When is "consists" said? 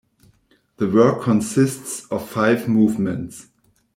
1.21-2.07